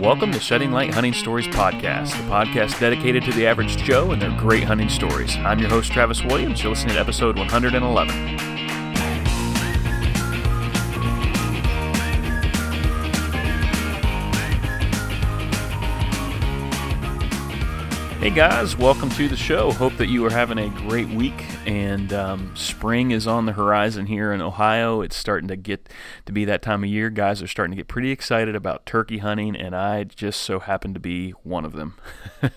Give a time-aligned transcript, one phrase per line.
[0.00, 4.22] Welcome to Shedding Light Hunting Stories Podcast, the podcast dedicated to the average Joe and
[4.22, 5.36] their great hunting stories.
[5.38, 6.62] I'm your host, Travis Williams.
[6.62, 8.47] You're listening to episode 111.
[18.28, 19.72] Hey guys, welcome to the show.
[19.72, 24.04] Hope that you are having a great week and um, spring is on the horizon
[24.04, 25.00] here in Ohio.
[25.00, 25.88] It's starting to get
[26.26, 27.08] to be that time of year.
[27.08, 30.92] Guys are starting to get pretty excited about turkey hunting, and I just so happen
[30.92, 31.94] to be one of them.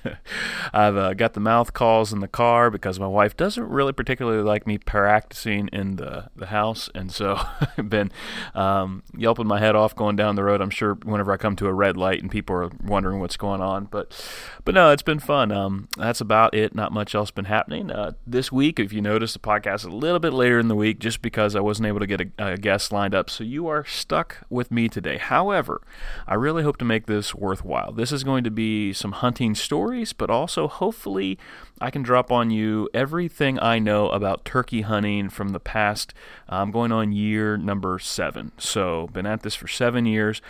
[0.73, 4.44] I've uh, got the mouth calls in the car because my wife doesn't really particularly
[4.44, 7.39] like me practicing in the, the house, and so
[7.77, 8.11] I've been
[8.53, 10.59] um, yelping my head off going down the road.
[10.59, 13.61] I'm sure whenever I come to a red light and people are wondering what's going
[13.61, 14.22] on, but
[14.66, 15.52] but no, it's been fun.
[15.61, 16.75] Um, that's about it.
[16.75, 18.79] Not much else been happening uh, this week.
[18.79, 21.59] If you notice, the podcast a little bit later in the week, just because I
[21.59, 23.29] wasn't able to get a, a guest lined up.
[23.29, 25.17] So you are stuck with me today.
[25.17, 25.81] However,
[26.27, 27.91] I really hope to make this worthwhile.
[27.91, 31.38] This is going to be some hunting stories, but also hopefully
[31.80, 36.14] I can drop on you everything I know about turkey hunting from the past.
[36.47, 38.52] I'm um, going on year number seven.
[38.58, 40.41] So, been at this for seven years.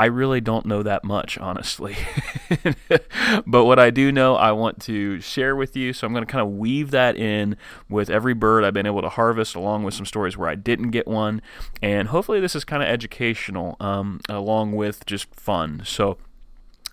[0.00, 1.94] I really don't know that much, honestly.
[3.46, 5.92] but what I do know, I want to share with you.
[5.92, 9.02] So I'm going to kind of weave that in with every bird I've been able
[9.02, 11.42] to harvest, along with some stories where I didn't get one.
[11.82, 15.82] And hopefully, this is kind of educational, um, along with just fun.
[15.84, 16.16] So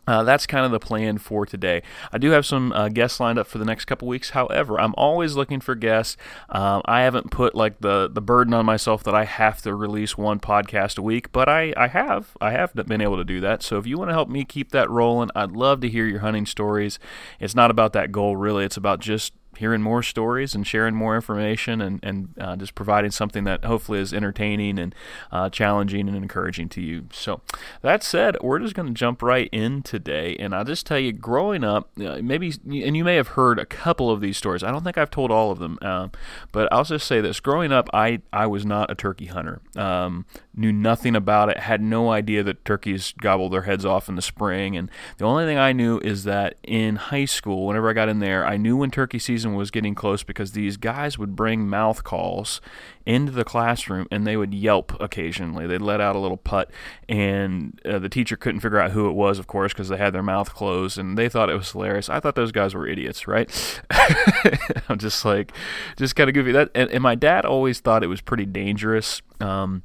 [0.07, 1.83] uh, that's kind of the plan for today.
[2.11, 4.31] I do have some uh, guests lined up for the next couple weeks.
[4.31, 6.17] However, I'm always looking for guests.
[6.49, 10.17] Um, I haven't put like the the burden on myself that I have to release
[10.17, 13.61] one podcast a week, but I, I have I have been able to do that.
[13.61, 16.19] So if you want to help me keep that rolling, I'd love to hear your
[16.19, 16.99] hunting stories.
[17.39, 18.63] It's not about that goal really.
[18.63, 23.11] It's about just hearing more stories and sharing more information and, and uh, just providing
[23.11, 24.95] something that hopefully is entertaining and
[25.31, 27.05] uh, challenging and encouraging to you.
[27.11, 27.41] So,
[27.81, 30.35] that said, we're just going to jump right in today.
[30.39, 33.65] And I'll just tell you, growing up, uh, maybe, and you may have heard a
[33.65, 34.63] couple of these stories.
[34.63, 36.09] I don't think I've told all of them, uh,
[36.51, 39.61] but I'll just say this growing up, I, I was not a turkey hunter.
[39.75, 44.15] Um, knew nothing about it, had no idea that turkeys gobble their heads off in
[44.15, 44.75] the spring.
[44.75, 48.19] And the only thing I knew is that in high school, whenever I got in
[48.19, 52.03] there, I knew when turkey season was getting close because these guys would bring mouth
[52.03, 52.61] calls
[53.05, 55.65] into the classroom and they would yelp occasionally.
[55.65, 56.69] They'd let out a little putt,
[57.07, 60.13] and uh, the teacher couldn't figure out who it was, of course, because they had
[60.13, 62.09] their mouth closed, and they thought it was hilarious.
[62.09, 63.81] I thought those guys were idiots, right?
[64.89, 65.53] I'm just like,
[65.97, 66.51] just kind of goofy.
[66.51, 69.21] That and, and, my dad always thought it was pretty dangerous.
[69.39, 69.83] Um,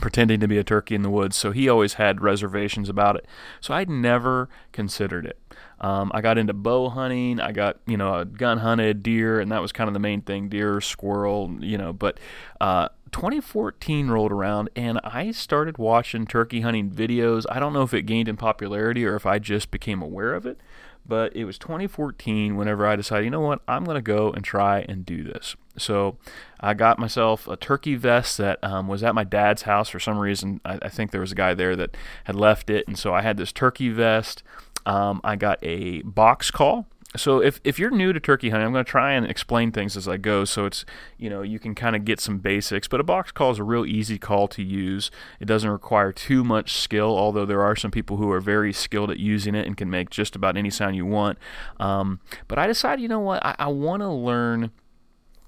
[0.00, 1.36] pretending to be a turkey in the woods.
[1.36, 3.26] So he always had reservations about it.
[3.60, 5.38] So I'd never considered it.
[5.82, 7.40] Um, I got into bow hunting.
[7.40, 10.48] I got you know gun hunted deer, and that was kind of the main thing:
[10.48, 11.92] deer, squirrel, you know.
[11.92, 12.18] But
[12.60, 17.44] uh, 2014 rolled around, and I started watching turkey hunting videos.
[17.50, 20.46] I don't know if it gained in popularity or if I just became aware of
[20.46, 20.58] it.
[21.04, 24.44] But it was 2014 whenever I decided, you know what, I'm going to go and
[24.44, 25.56] try and do this.
[25.76, 26.16] So
[26.60, 30.16] I got myself a turkey vest that um, was at my dad's house for some
[30.18, 30.60] reason.
[30.64, 33.22] I, I, think there was a guy there that had left it, and so I
[33.22, 34.44] had this turkey vest.
[34.86, 36.86] Um, I got a box call.
[37.14, 39.98] So if, if you're new to turkey hunting, I'm going to try and explain things
[39.98, 40.86] as I go, so it's
[41.18, 42.88] you know you can kind of get some basics.
[42.88, 45.10] But a box call is a real easy call to use.
[45.38, 49.10] It doesn't require too much skill, although there are some people who are very skilled
[49.10, 51.38] at using it and can make just about any sound you want.
[51.78, 54.70] Um, but I decided, you know what, I, I want to learn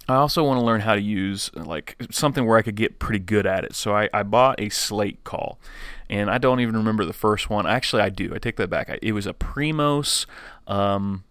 [0.08, 3.18] I also want to learn how to use like something where I could get pretty
[3.18, 3.74] good at it.
[3.74, 5.58] So I, I bought a slate call,
[6.10, 7.66] and I don't even remember the first one.
[7.66, 8.34] Actually, I do.
[8.34, 8.98] I take that back.
[9.00, 10.26] It was a Primos,
[10.66, 11.24] um,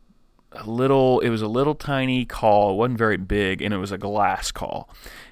[0.51, 1.19] a little.
[1.19, 2.71] It was a little tiny call.
[2.71, 4.89] It wasn't very big, and it was a glass call.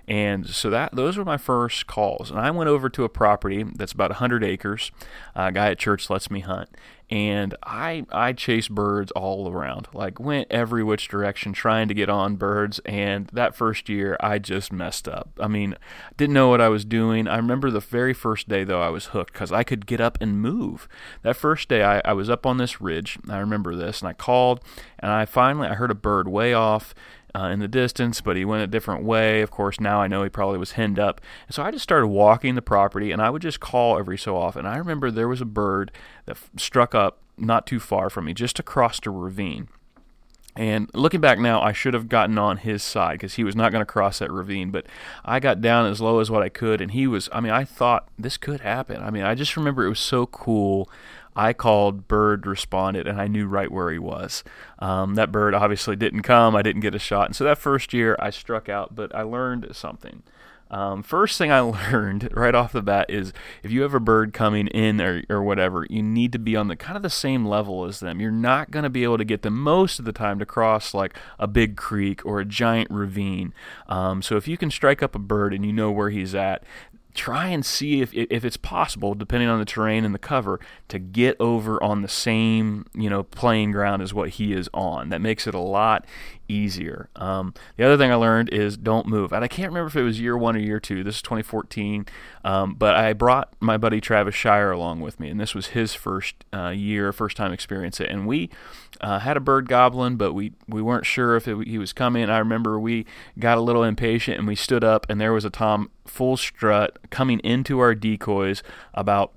[0.08, 2.32] And so that those were my first calls.
[2.32, 4.92] And I went over to a property that's about 100 acres.
[5.36, 6.70] A guy at church lets me hunt,
[7.12, 12.10] and I I chased birds all around, like went every which direction trying to get
[12.10, 12.80] on birds.
[12.86, 15.30] And that first year, I just messed up.
[15.40, 15.76] I mean,
[16.16, 17.28] didn't know what I was doing.
[17.28, 20.18] I remember the very first day though, I was hooked because I could get up
[20.22, 20.88] and move.
[21.22, 23.20] That first day, I, I was up on this ridge.
[23.28, 24.62] I remember this, and I called,
[24.98, 26.96] and I finally I heard a bird way off
[27.36, 29.42] uh, in the distance, but he went a different way.
[29.42, 31.22] Of course, now I know he probably was henned up.
[31.50, 34.66] So I just started walking the property, and I would just call every so often.
[34.66, 35.92] I remember there was a bird
[36.26, 39.68] that f- struck up not too far from me, just across a ravine.
[40.56, 43.72] And looking back now, I should have gotten on his side because he was not
[43.72, 44.70] going to cross that ravine.
[44.70, 44.86] But
[45.24, 47.30] I got down as low as what I could, and he was.
[47.32, 49.02] I mean, I thought this could happen.
[49.02, 50.90] I mean, I just remember it was so cool
[51.36, 54.44] I called, bird responded, and I knew right where he was.
[54.80, 56.56] Um, that bird obviously didn't come.
[56.56, 57.28] I didn't get a shot.
[57.28, 60.24] And so that first year I struck out, but I learned something.
[60.72, 61.60] Um, first thing I
[61.92, 65.44] learned right off the bat is if you have a bird coming in or, or
[65.44, 68.22] whatever, you need to be on the kind of the same level as them.
[68.22, 70.94] You're not going to be able to get them most of the time to cross
[70.94, 73.54] like a big creek or a giant ravine.
[73.88, 76.64] Um, so if you can strike up a bird and you know where he's at,
[77.14, 81.00] try and see if if it's possible, depending on the terrain and the cover, to
[81.00, 85.10] get over on the same you know playing ground as what he is on.
[85.10, 86.06] That makes it a lot
[86.52, 87.10] easier.
[87.16, 89.32] Um, the other thing I learned is don't move.
[89.32, 91.04] And I can't remember if it was year one or year two.
[91.04, 92.06] This is 2014.
[92.44, 95.94] Um, but I brought my buddy Travis Shire along with me, and this was his
[95.94, 98.10] first uh, year, first time experience it.
[98.10, 98.50] And we
[99.00, 102.30] uh, had a bird goblin, but we, we weren't sure if it, he was coming.
[102.30, 103.06] I remember we
[103.40, 106.98] got a little impatient and we stood up, and there was a Tom full strut
[107.10, 108.64] coming into our decoys
[108.94, 109.34] about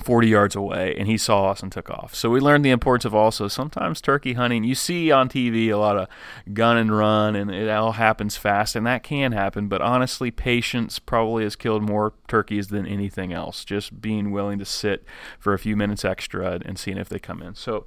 [0.00, 2.14] 40 yards away and he saw us and took off.
[2.14, 4.64] So we learned the importance of also sometimes turkey hunting.
[4.64, 6.08] You see on TV a lot of
[6.52, 10.98] gun and run and it all happens fast and that can happen, but honestly patience
[10.98, 13.64] probably has killed more turkeys than anything else.
[13.64, 15.04] Just being willing to sit
[15.38, 17.54] for a few minutes extra and seeing if they come in.
[17.54, 17.86] So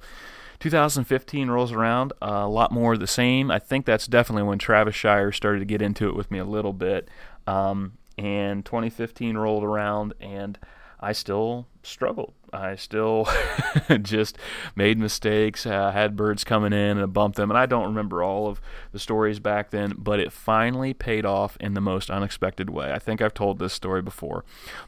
[0.60, 3.50] 2015 rolls around, a lot more of the same.
[3.50, 6.44] I think that's definitely when Travis Shire started to get into it with me a
[6.44, 7.08] little bit.
[7.46, 10.58] Um, and 2015 rolled around and
[11.04, 12.32] I still struggled.
[12.50, 13.28] I still
[14.02, 14.38] just
[14.74, 18.22] made mistakes, uh, had birds coming in and I bumped them, and I don't remember
[18.22, 18.58] all of
[18.92, 22.90] the stories back then, but it finally paid off in the most unexpected way.
[22.90, 24.46] I think I've told this story before,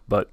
[0.08, 0.30] but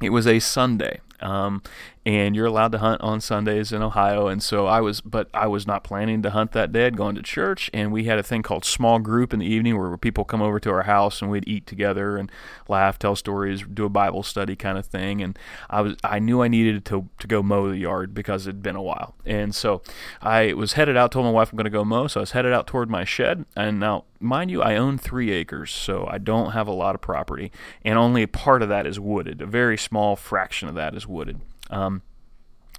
[0.00, 1.00] it was a Sunday.
[1.20, 1.62] Um,
[2.04, 4.26] and you're allowed to hunt on Sundays in Ohio.
[4.26, 6.86] And so I was, but I was not planning to hunt that day.
[6.86, 9.78] I'd gone to church, and we had a thing called small group in the evening
[9.78, 12.30] where people come over to our house and we'd eat together and
[12.68, 15.22] laugh, tell stories, do a Bible study kind of thing.
[15.22, 15.38] And
[15.70, 18.76] I was, I knew I needed to to go mow the yard because it'd been
[18.76, 19.14] a while.
[19.24, 19.82] And so
[20.20, 21.12] I was headed out.
[21.12, 23.04] Told my wife I'm going to go mow, so I was headed out toward my
[23.04, 23.44] shed.
[23.54, 27.00] And now, mind you, I own three acres, so I don't have a lot of
[27.00, 27.52] property,
[27.84, 29.40] and only a part of that is wooded.
[29.40, 31.40] A very small fraction of that is wooded.
[31.72, 32.02] Um,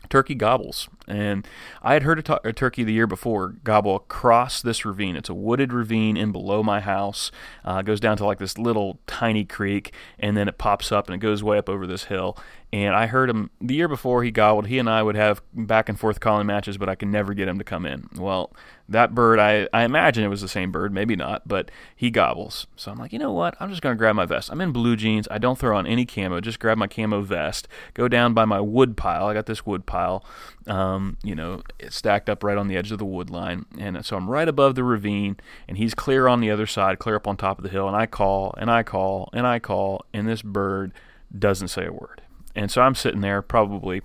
[0.10, 0.88] turkey gobbles.
[1.08, 1.48] And
[1.82, 5.16] I had heard a, t- a, turkey the year before gobble across this ravine.
[5.16, 7.32] It's a wooded ravine in below my house.
[7.66, 11.16] Uh, goes down to like this little tiny creek, and then it pops up and
[11.16, 12.38] it goes way up over this hill.
[12.74, 14.66] And I heard him the year before he gobbled.
[14.66, 17.48] He and I would have back and forth calling matches, but I could never get
[17.48, 18.10] him to come in.
[18.18, 18.52] Well,
[18.90, 22.66] that bird, I, I imagine it was the same bird, maybe not, but he gobbles.
[22.76, 23.56] So I'm like, you know what?
[23.60, 24.52] I'm just going to grab my vest.
[24.52, 25.28] I'm in blue jeans.
[25.30, 26.42] I don't throw on any camo.
[26.42, 29.28] Just grab my camo vest, go down by my wood pile.
[29.28, 30.26] I got this wood pile,
[30.68, 33.66] um, you know, stacked up right on the edge of the wood line.
[33.78, 35.38] And so I'm right above the ravine,
[35.68, 37.88] and he's clear on the other side, clear up on top of the hill.
[37.88, 40.94] And I call, and I call, and I call, and this bird
[41.38, 42.22] doesn't say a word.
[42.56, 44.02] And so I'm sitting there probably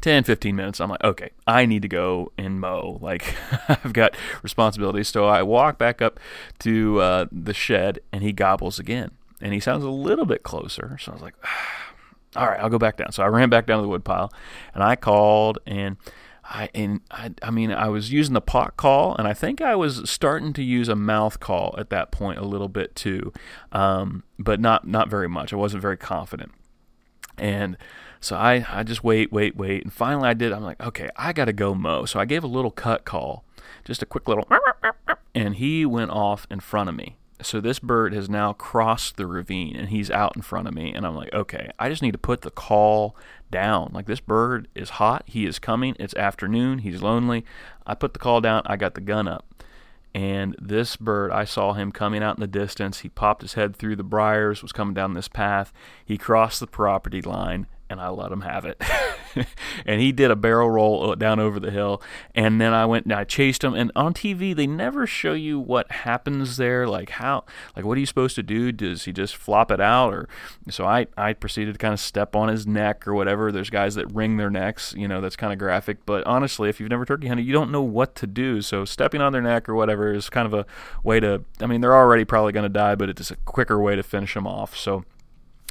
[0.00, 0.80] 10, 15 minutes.
[0.80, 2.98] I'm like, okay, I need to go and mow.
[3.08, 3.36] Like,
[3.68, 5.08] I've got responsibilities.
[5.08, 6.20] So I walk back up
[6.60, 9.12] to uh, the shed and he gobbles again.
[9.40, 10.98] And he sounds a little bit closer.
[11.00, 11.87] So I was like, ah,
[12.36, 13.12] all right, I'll go back down.
[13.12, 14.32] So I ran back down to the woodpile
[14.74, 15.96] and I called and.
[16.50, 19.76] I and I, I mean I was using the pot call and I think I
[19.76, 23.34] was starting to use a mouth call at that point a little bit too,
[23.70, 25.52] um, but not not very much.
[25.52, 26.52] I wasn't very confident.
[27.36, 27.76] And
[28.18, 29.82] so I, I just wait, wait, wait.
[29.84, 30.52] And finally I did.
[30.52, 32.06] I'm like, okay, I got to go mow.
[32.06, 33.44] So I gave a little cut call,
[33.84, 34.48] just a quick little,
[35.34, 37.17] and he went off in front of me.
[37.40, 40.92] So this bird has now crossed the ravine and he's out in front of me.
[40.92, 43.14] And I'm like, okay, I just need to put the call
[43.50, 43.90] down.
[43.92, 45.22] Like this bird is hot.
[45.26, 45.94] He is coming.
[46.00, 46.78] It's afternoon.
[46.78, 47.44] He's lonely.
[47.86, 48.62] I put the call down.
[48.66, 49.44] I got the gun up.
[50.14, 53.00] And this bird, I saw him coming out in the distance.
[53.00, 55.72] He popped his head through the briars, was coming down this path.
[56.04, 58.80] He crossed the property line, and I let him have it.
[59.86, 62.02] and he did a barrel roll uh, down over the hill.
[62.34, 63.74] And then I went and I chased him.
[63.74, 66.86] And on TV, they never show you what happens there.
[66.86, 67.44] Like how,
[67.76, 68.72] like what are you supposed to do?
[68.72, 70.12] Does he just flop it out?
[70.12, 70.28] Or
[70.68, 73.50] so I, I proceeded to kind of step on his neck or whatever.
[73.50, 74.94] There's guys that wring their necks.
[74.96, 76.04] You know, that's kind of graphic.
[76.04, 78.60] But honestly, if you've never turkey hunted, you don't know what to do.
[78.60, 80.66] So stepping on their neck or whatever is kind of a
[81.02, 81.44] way to.
[81.60, 84.34] I mean, they're already probably going to die, but it's a quicker way to finish
[84.34, 84.76] them off.
[84.76, 85.04] So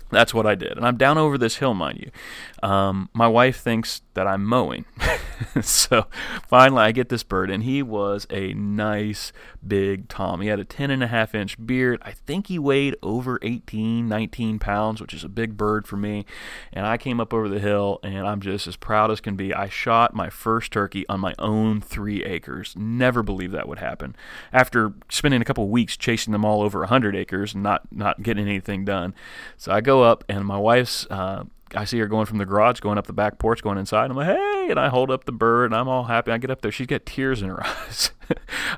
[0.10, 0.72] that's what I did.
[0.78, 2.68] And I'm down over this hill, mind you.
[2.68, 4.86] Um, my wife thinks that I'm mowing.
[5.62, 6.08] so
[6.48, 9.32] finally, I get this bird, and he was a nice
[9.66, 10.42] big Tom.
[10.42, 12.02] He had a 10 and a half inch beard.
[12.04, 16.26] I think he weighed over 18, 19 pounds, which is a big bird for me.
[16.74, 19.54] And I came up over the hill, and I'm just as proud as can be.
[19.54, 22.74] I shot my first turkey on my own three acres.
[22.76, 24.16] Never believed that would happen.
[24.52, 28.48] After spending a couple weeks chasing them all over 100 acres and not, not getting
[28.48, 29.14] anything done.
[29.58, 31.06] So I go up, and my wife's.
[31.12, 31.44] Uh,
[31.76, 34.10] I see her going from the garage, going up the back porch, going inside.
[34.10, 36.32] I'm like, hey, and I hold up the bird, and I'm all happy.
[36.32, 38.12] I get up there, she's got tears in her eyes.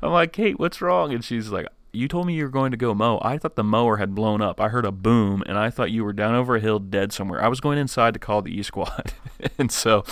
[0.01, 1.13] I'm like, Kate, what's wrong?
[1.13, 3.19] And she's like, you told me you were going to go mow.
[3.21, 4.61] I thought the mower had blown up.
[4.61, 7.43] I heard a boom, and I thought you were down over a hill dead somewhere.
[7.43, 9.13] I was going inside to call the E Squad.
[9.57, 10.03] and so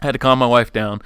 [0.00, 1.00] I had to calm my wife down.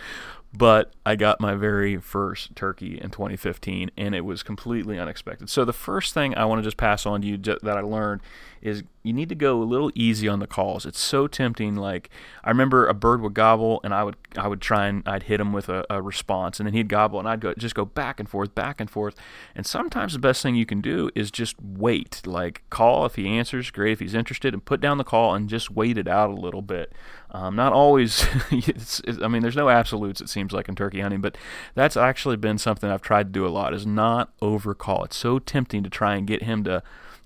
[0.52, 5.48] But I got my very first turkey in 2015, and it was completely unexpected.
[5.48, 8.20] So, the first thing I want to just pass on to you that I learned
[8.62, 10.84] is you need to go a little easy on the calls.
[10.84, 11.76] It's so tempting.
[11.76, 12.10] Like
[12.44, 15.40] I remember a bird would gobble, and I would I would try and I'd hit
[15.40, 18.20] him with a, a response, and then he'd gobble, and I'd go just go back
[18.20, 19.14] and forth, back and forth.
[19.54, 22.22] And sometimes the best thing you can do is just wait.
[22.26, 25.48] Like call if he answers, great if he's interested, and put down the call and
[25.48, 26.92] just wait it out a little bit.
[27.32, 28.26] Um, not always.
[28.50, 30.20] it's, it's, I mean, there's no absolutes.
[30.20, 31.38] It seems like in turkey hunting, but
[31.74, 33.72] that's actually been something I've tried to do a lot.
[33.72, 35.04] Is not overcall.
[35.04, 36.82] It's so tempting to try and get him to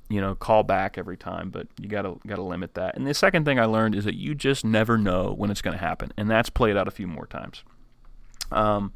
[0.08, 3.06] you know call back every time but you got to got to limit that and
[3.06, 5.82] the second thing i learned is that you just never know when it's going to
[5.82, 7.64] happen and that's played out a few more times
[8.52, 8.92] um,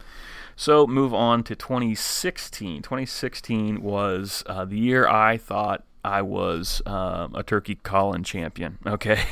[0.55, 7.35] so move on to 2016 2016 was uh, the year i thought I was um,
[7.35, 8.79] a turkey calling champion.
[8.89, 9.23] Okay,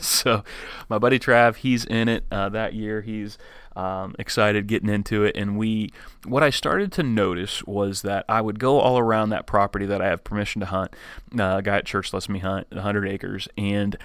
[0.00, 0.44] so
[0.88, 3.00] my buddy Trav, he's in it uh, that year.
[3.00, 3.38] He's
[3.74, 5.36] um, excited getting into it.
[5.36, 5.90] And we,
[6.24, 10.02] what I started to notice was that I would go all around that property that
[10.02, 10.94] I have permission to hunt.
[11.38, 13.96] Uh, a guy at church lets me hunt 100 acres, and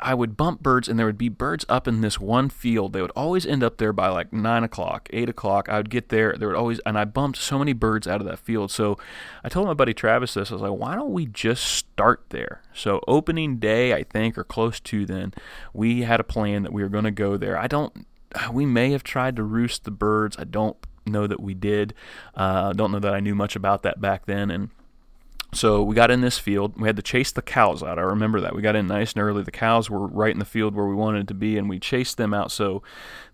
[0.00, 2.92] I, would bump birds, and there would be birds up in this one field.
[2.92, 5.68] They would always end up there by like nine o'clock, eight o'clock.
[5.68, 6.34] I would get there.
[6.36, 8.70] There would always, and I bumped so many birds out of that field.
[8.70, 8.98] So
[9.44, 10.50] I told my buddy Travis this.
[10.50, 12.62] I was like, why don't we just start there?
[12.74, 15.32] So opening day, I think, or close to then,
[15.72, 17.58] we had a plan that we were going to go there.
[17.58, 18.06] I don't
[18.52, 20.36] we may have tried to roost the birds.
[20.38, 21.94] I don't know that we did.
[22.34, 24.50] Uh, don't know that I knew much about that back then.
[24.50, 24.70] And
[25.52, 26.80] so we got in this field.
[26.80, 27.98] We had to chase the cows out.
[27.98, 28.54] I remember that.
[28.54, 29.42] We got in nice and early.
[29.42, 32.16] The cows were right in the field where we wanted to be, and we chased
[32.16, 32.52] them out.
[32.52, 32.82] So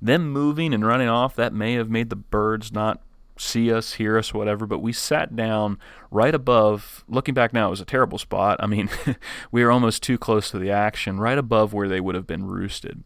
[0.00, 3.02] them moving and running off, that may have made the birds not
[3.38, 4.66] see us, hear us, whatever.
[4.66, 5.78] But we sat down
[6.10, 7.04] right above.
[7.06, 8.56] Looking back now, it was a terrible spot.
[8.60, 8.88] I mean,
[9.52, 12.46] we were almost too close to the action, right above where they would have been
[12.46, 13.04] roosted.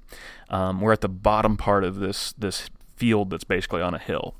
[0.48, 4.34] Um, we're at the bottom part of this this field that's basically on a hill.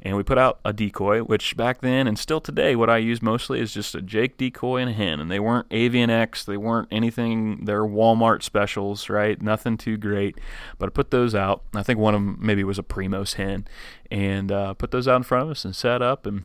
[0.00, 3.20] And we put out a decoy, which back then and still today, what I use
[3.20, 5.18] mostly is just a Jake decoy and a hen.
[5.18, 9.40] And they weren't Avian X, they weren't anything, they're Walmart specials, right?
[9.42, 10.38] Nothing too great.
[10.78, 11.64] But I put those out.
[11.74, 13.66] I think one of them maybe was a Primos hen.
[14.10, 16.24] And uh, put those out in front of us and set up.
[16.24, 16.44] And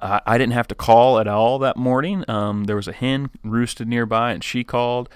[0.00, 2.24] I, didn't have to call at all that morning.
[2.28, 5.08] Um, there was a hen roosted nearby, and she called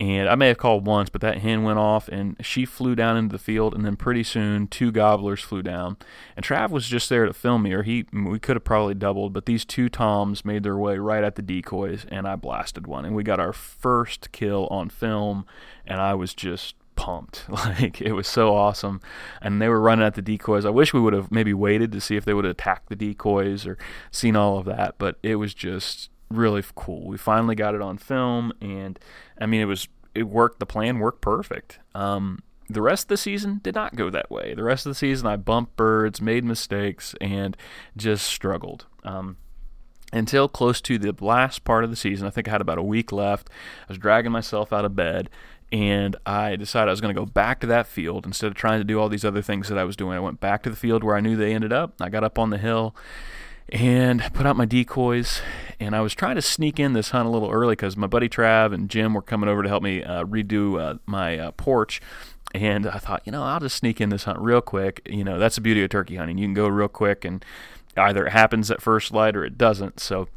[0.00, 3.18] and I may have called once, but that hen went off and she flew down
[3.18, 5.98] into the field, and then pretty soon two gobblers flew down.
[6.36, 9.34] And Trav was just there to film me, or he we could have probably doubled,
[9.34, 13.04] but these two toms made their way right at the decoys, and I blasted one,
[13.04, 15.44] and we got our first kill on film,
[15.86, 17.44] and I was just pumped.
[17.50, 19.02] Like it was so awesome.
[19.42, 20.64] And they were running at the decoys.
[20.64, 22.96] I wish we would have maybe waited to see if they would have attacked the
[22.96, 23.76] decoys or
[24.10, 27.06] seen all of that, but it was just really cool.
[27.06, 28.98] We finally got it on film, and
[29.40, 30.60] I mean, it was it worked.
[30.60, 31.78] The plan worked perfect.
[31.94, 34.54] Um, the rest of the season did not go that way.
[34.54, 37.56] The rest of the season, I bumped birds, made mistakes, and
[37.96, 38.86] just struggled.
[39.02, 39.36] Um,
[40.12, 42.82] until close to the last part of the season, I think I had about a
[42.82, 43.50] week left.
[43.82, 45.30] I was dragging myself out of bed,
[45.72, 48.80] and I decided I was going to go back to that field instead of trying
[48.80, 50.16] to do all these other things that I was doing.
[50.16, 51.94] I went back to the field where I knew they ended up.
[52.00, 52.94] I got up on the hill
[53.72, 55.40] and put out my decoys.
[55.78, 58.28] And I was trying to sneak in this hunt a little early because my buddy
[58.28, 62.00] Trav and Jim were coming over to help me uh, redo uh, my uh, porch.
[62.52, 65.06] And I thought, you know, I'll just sneak in this hunt real quick.
[65.08, 66.36] You know, that's the beauty of turkey hunting.
[66.38, 67.44] You can go real quick, and
[67.96, 70.00] either it happens at first light or it doesn't.
[70.00, 70.28] So,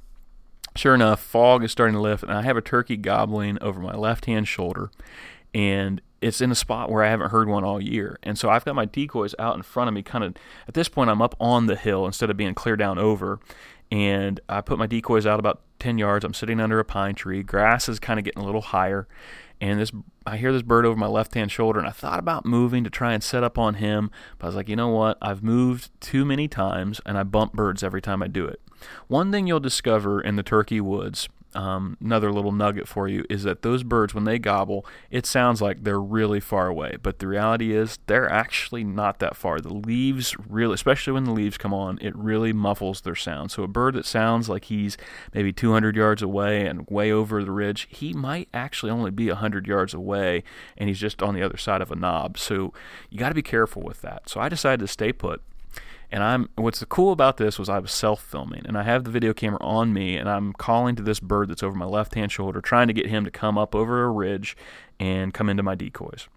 [0.75, 3.95] sure enough, fog is starting to lift, and I have a turkey gobbling over my
[3.95, 4.91] left hand shoulder.
[5.55, 8.17] And it's in a spot where I haven't heard one all year.
[8.23, 10.35] And so I've got my decoys out in front of me, kind of
[10.67, 13.39] at this point, I'm up on the hill instead of being clear down over.
[13.91, 16.23] And I put my decoys out about 10 yards.
[16.23, 17.43] I'm sitting under a pine tree.
[17.43, 19.07] Grass is kind of getting a little higher.
[19.59, 19.91] And this,
[20.25, 22.89] I hear this bird over my left hand shoulder, and I thought about moving to
[22.89, 25.17] try and set up on him, but I was like, you know what?
[25.21, 28.59] I've moved too many times, and I bump birds every time I do it.
[29.07, 33.43] One thing you'll discover in the turkey woods um, another little nugget for you is
[33.43, 37.27] that those birds, when they gobble, it sounds like they're really far away, but the
[37.27, 39.59] reality is they're actually not that far.
[39.59, 43.51] The leaves really, especially when the leaves come on, it really muffles their sound.
[43.51, 44.97] So a bird that sounds like he's
[45.33, 49.67] maybe 200 yards away and way over the ridge, he might actually only be 100
[49.67, 50.43] yards away,
[50.77, 52.37] and he's just on the other side of a knob.
[52.37, 52.73] So
[53.09, 54.29] you got to be careful with that.
[54.29, 55.41] So I decided to stay put
[56.13, 59.33] and I'm what's cool about this was I was self-filming and I have the video
[59.33, 62.87] camera on me and I'm calling to this bird that's over my left-hand shoulder trying
[62.87, 64.55] to get him to come up over a ridge
[64.99, 66.29] and come into my decoys.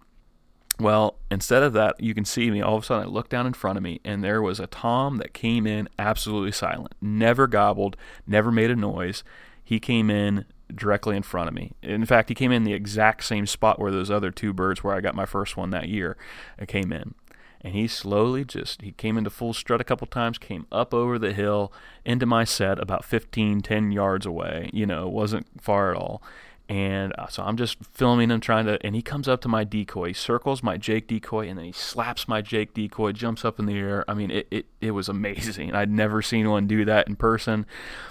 [0.79, 2.61] Well, instead of that, you can see me.
[2.61, 4.67] All of a sudden, I look down in front of me, and there was a
[4.67, 9.23] Tom that came in absolutely silent, never gobbled, never made a noise.
[9.63, 11.71] He came in directly in front of me.
[11.81, 14.93] In fact, he came in the exact same spot where those other two birds, where
[14.93, 16.15] I got my first one that year,
[16.61, 17.15] uh, came in.
[17.61, 21.17] And he slowly just he came into full strut a couple times, came up over
[21.17, 21.71] the hill
[22.05, 24.69] into my set about 15, 10 yards away.
[24.73, 26.21] You know, wasn't far at all
[26.69, 29.63] and uh, so I'm just filming him trying to, and he comes up to my
[29.63, 33.57] decoy, he circles my Jake decoy, and then he slaps my Jake decoy, jumps up
[33.57, 34.03] in the air.
[34.07, 35.73] I mean, it, it, it was amazing.
[35.73, 37.65] I'd never seen one do that in person.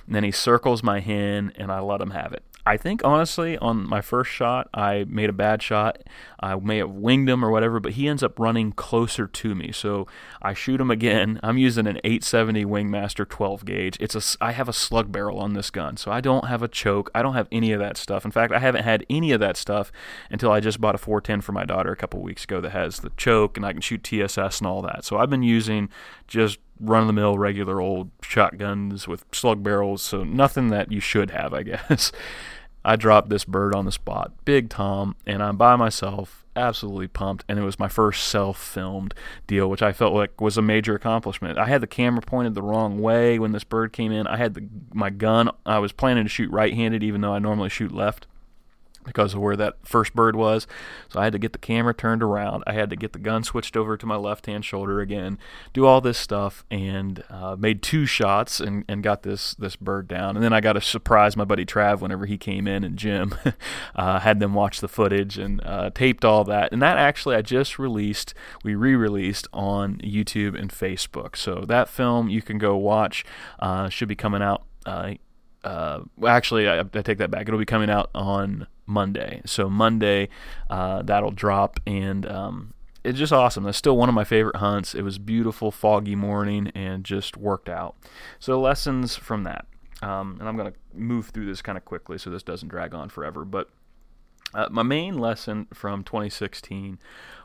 [0.06, 2.44] And then he circles my hen, and I let him have it.
[2.68, 6.02] I think honestly, on my first shot, I made a bad shot.
[6.40, 9.70] I may have winged him or whatever, but he ends up running closer to me.
[9.70, 10.08] So
[10.42, 11.38] I shoot him again.
[11.44, 13.96] I'm using an 870 Wingmaster 12 gauge.
[14.00, 16.66] It's a I have a slug barrel on this gun, so I don't have a
[16.68, 17.08] choke.
[17.14, 18.24] I don't have any of that stuff.
[18.24, 19.92] In fact, I haven't had any of that stuff
[20.28, 22.98] until I just bought a 410 for my daughter a couple weeks ago that has
[22.98, 25.04] the choke and I can shoot TSS and all that.
[25.04, 25.88] So I've been using
[26.26, 31.00] just run of the mill regular old shotguns with slug barrels, so nothing that you
[31.00, 32.10] should have, I guess.
[32.86, 37.44] I dropped this bird on the spot, Big Tom, and I'm by myself, absolutely pumped.
[37.48, 39.12] And it was my first self filmed
[39.48, 41.58] deal, which I felt like was a major accomplishment.
[41.58, 44.28] I had the camera pointed the wrong way when this bird came in.
[44.28, 47.40] I had the, my gun, I was planning to shoot right handed, even though I
[47.40, 48.28] normally shoot left
[49.06, 50.66] because of where that first bird was.
[51.08, 52.64] So I had to get the camera turned around.
[52.66, 55.38] I had to get the gun switched over to my left hand shoulder again,
[55.72, 60.08] do all this stuff, and uh, made two shots and, and got this this bird
[60.08, 60.36] down.
[60.36, 63.34] And then I got to surprise my buddy Trav whenever he came in, and Jim
[63.94, 66.72] uh, had them watch the footage and uh, taped all that.
[66.72, 68.34] And that actually I just released,
[68.64, 71.36] we re released on YouTube and Facebook.
[71.36, 73.24] So that film you can go watch,
[73.60, 74.64] uh, should be coming out.
[74.84, 75.14] Uh,
[75.64, 77.48] uh, actually, I, I take that back.
[77.48, 79.42] It'll be coming out on Monday.
[79.44, 80.28] So Monday,
[80.70, 82.74] uh, that'll drop, and um,
[83.04, 83.64] it's just awesome.
[83.64, 84.94] That's still one of my favorite hunts.
[84.94, 87.96] It was beautiful, foggy morning, and just worked out.
[88.38, 89.66] So lessons from that,
[90.02, 93.08] um, and I'm gonna move through this kind of quickly so this doesn't drag on
[93.08, 93.44] forever.
[93.44, 93.70] But
[94.54, 96.98] uh, my main lesson from 2016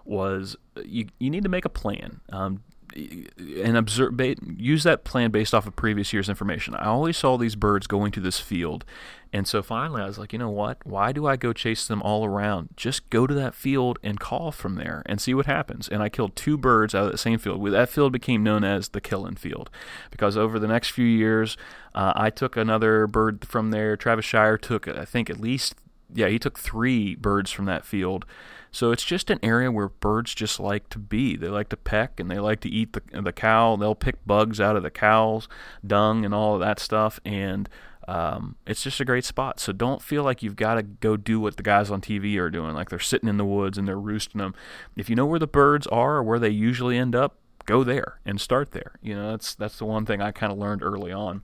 [0.05, 2.21] was you you need to make a plan.
[2.31, 2.63] Um,
[2.95, 4.19] and observe
[4.57, 6.75] use that plan based off of previous year's information.
[6.75, 8.85] I always saw these birds going to this field,
[9.33, 10.85] and so finally I was like, you know what?
[10.85, 12.69] Why do I go chase them all around?
[12.75, 15.87] Just go to that field and call from there and see what happens.
[15.87, 17.65] And I killed two birds out of that same field.
[17.71, 19.69] That field became known as the Killing Field
[20.09, 21.57] because over the next few years,
[21.95, 23.95] uh, I took another bird from there.
[23.95, 25.75] Travis Shire took, I think, at least
[26.13, 28.25] yeah, he took three birds from that field.
[28.71, 31.35] So it's just an area where birds just like to be.
[31.35, 33.75] They like to peck and they like to eat the the cow.
[33.75, 35.47] They'll pick bugs out of the cow's
[35.85, 37.19] dung and all of that stuff.
[37.25, 37.67] And
[38.07, 39.59] um, it's just a great spot.
[39.59, 42.49] So don't feel like you've got to go do what the guys on TV are
[42.49, 44.55] doing, like they're sitting in the woods and they're roosting them.
[44.95, 48.19] If you know where the birds are or where they usually end up, go there
[48.25, 48.93] and start there.
[49.01, 51.43] You know, that's that's the one thing I kind of learned early on.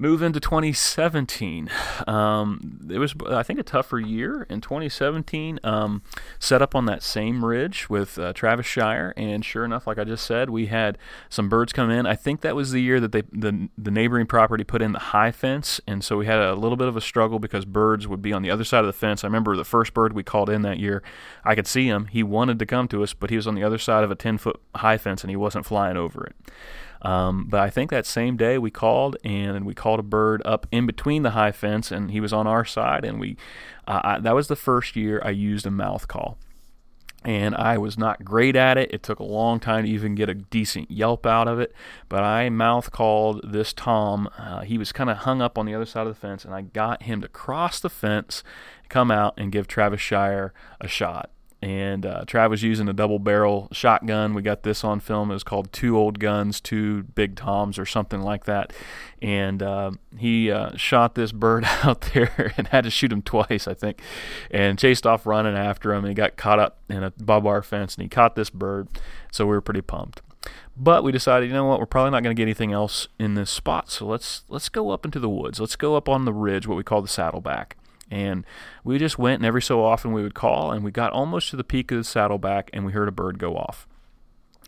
[0.00, 1.68] Move into 2017.
[2.06, 5.58] Um, it was, I think, a tougher year in 2017.
[5.64, 6.02] Um,
[6.38, 10.04] set up on that same ridge with uh, Travis Shire, and sure enough, like I
[10.04, 12.06] just said, we had some birds come in.
[12.06, 15.00] I think that was the year that they the the neighboring property put in the
[15.00, 18.22] high fence, and so we had a little bit of a struggle because birds would
[18.22, 19.24] be on the other side of the fence.
[19.24, 21.02] I remember the first bird we called in that year.
[21.44, 22.04] I could see him.
[22.04, 24.14] He wanted to come to us, but he was on the other side of a
[24.14, 26.36] 10 foot high fence, and he wasn't flying over it.
[27.02, 30.66] Um, but I think that same day we called and we called a bird up
[30.70, 33.04] in between the high fence, and he was on our side.
[33.04, 33.36] And we
[33.86, 36.38] uh, I, that was the first year I used a mouth call.
[37.24, 38.94] And I was not great at it.
[38.94, 41.74] It took a long time to even get a decent yelp out of it.
[42.08, 44.28] But I mouth called this Tom.
[44.38, 46.54] Uh, he was kind of hung up on the other side of the fence, and
[46.54, 48.44] I got him to cross the fence,
[48.88, 51.30] come out, and give Travis Shire a shot
[51.60, 54.32] and uh, Trav was using a double barrel shotgun.
[54.32, 55.30] We got this on film.
[55.30, 58.72] It was called Two Old Guns, Two Big Toms, or something like that.
[59.20, 63.66] And uh, he uh, shot this bird out there and had to shoot him twice,
[63.66, 64.00] I think,
[64.52, 66.04] and chased off running after him.
[66.04, 68.88] And he got caught up in a barbed wire fence, and he caught this bird.
[69.32, 70.22] So we were pretty pumped.
[70.76, 73.34] But we decided, you know what, we're probably not going to get anything else in
[73.34, 73.90] this spot.
[73.90, 75.58] So let's let's go up into the woods.
[75.58, 77.76] Let's go up on the ridge, what we call the saddleback.
[78.10, 78.44] And
[78.84, 81.56] we just went, and every so often we would call, and we got almost to
[81.56, 83.86] the peak of the saddleback, and we heard a bird go off.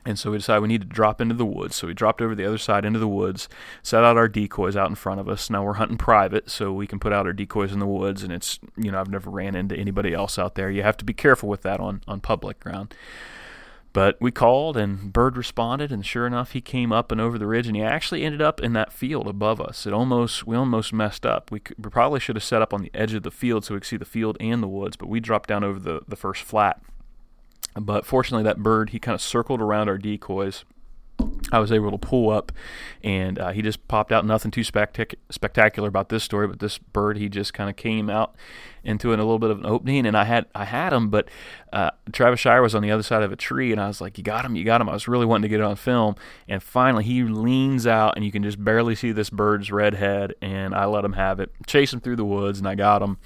[0.07, 1.77] And so we decided we needed to drop into the woods.
[1.77, 3.51] So we dropped over the other side into the woods,
[3.83, 5.51] set out our decoys out in front of us.
[5.51, 8.23] Now we're hunting private, so we can put out our decoys in the woods.
[8.23, 10.71] And it's, you know, I've never ran into anybody else out there.
[10.71, 12.95] You have to be careful with that on, on public ground.
[13.93, 17.47] But we called and Bird responded, and sure enough, he came up and over the
[17.47, 19.85] ridge, and he actually ended up in that field above us.
[19.85, 21.51] It almost we almost messed up.
[21.51, 23.75] We, could, we probably should have set up on the edge of the field so
[23.75, 26.17] we could see the field and the woods, but we dropped down over the the
[26.17, 26.81] first flat.
[27.75, 30.65] But fortunately, that bird he kind of circled around our decoys.
[31.53, 32.53] I was able to pull up,
[33.03, 34.25] and uh, he just popped out.
[34.25, 38.09] Nothing too spectac- spectacular about this story, but this bird he just kind of came
[38.09, 38.37] out
[38.83, 41.29] into an, a little bit of an opening, and I had I had him, but
[41.73, 44.17] uh, Travis Shire was on the other side of a tree, and I was like,
[44.17, 46.15] "You got him, you got him." I was really wanting to get it on film,
[46.49, 50.35] and finally he leans out, and you can just barely see this bird's red head,
[50.41, 53.19] and I let him have it, chase him through the woods, and I got him,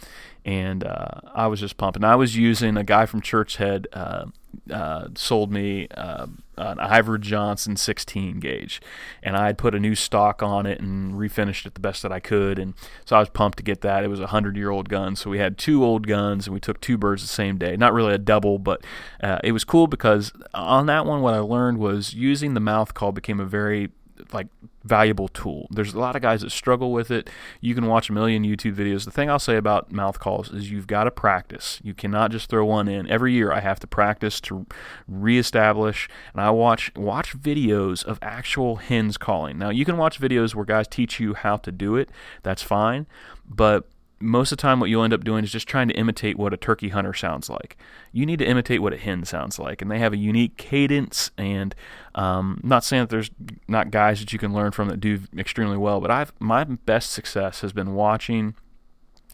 [0.45, 2.05] and uh, I was just pumping.
[2.05, 4.27] I was using a guy from Church Head uh,
[4.71, 6.27] uh, sold me uh,
[6.57, 8.81] an Iver Johnson 16 gauge,
[9.23, 12.13] and I had put a new stock on it and refinished it the best that
[12.13, 14.05] I could, and so I was pumped to get that.
[14.05, 16.61] It was a hundred year old gun, so we had two old guns and we
[16.61, 17.77] took two birds the same day.
[17.77, 18.85] Not really a double, but
[19.23, 22.95] uh, it was cool because on that one, what I learned was using the mouth
[22.95, 23.91] call became a very
[24.33, 24.49] like
[24.85, 25.67] valuable tool.
[25.71, 27.31] There's a lot of guys that struggle with it.
[27.61, 29.05] You can watch a million YouTube videos.
[29.05, 31.81] The thing I'll say about mouth calls is you've got to practice.
[31.83, 33.09] You cannot just throw one in.
[33.09, 34.67] Every year I have to practice to
[35.09, 39.59] reestablish and I watch watch videos of actual hens calling.
[39.59, 42.11] Now you can watch videos where guys teach you how to do it.
[42.43, 43.07] That's fine,
[43.49, 43.89] but
[44.21, 46.55] most of the time what you'll end up doing is just trying to imitate what
[46.55, 47.77] a turkey hunter sounds like.
[48.13, 51.31] You need to imitate what a hen sounds like, and they have a unique cadence.
[51.37, 51.75] And
[52.15, 53.31] um, not saying that there's
[53.69, 57.13] not guys that you can learn from that do extremely well, but I've my best
[57.13, 58.55] success has been watching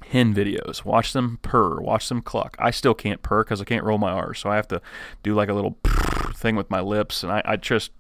[0.08, 0.84] hen videos.
[0.84, 2.56] Watch them purr, watch them cluck.
[2.58, 4.80] I still can't purr because I can't roll my R's, so I have to
[5.22, 5.78] do like a little
[6.34, 7.92] thing with my lips, and I, I just,